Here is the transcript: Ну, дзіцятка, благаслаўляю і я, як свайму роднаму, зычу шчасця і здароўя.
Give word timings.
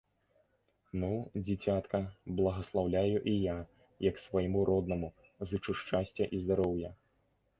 Ну, 1.01 1.09
дзіцятка, 1.47 1.99
благаслаўляю 2.39 3.17
і 3.33 3.35
я, 3.41 3.57
як 4.09 4.15
свайму 4.25 4.59
роднаму, 4.71 5.09
зычу 5.51 5.71
шчасця 5.83 6.25
і 6.39 6.41
здароўя. 6.47 6.89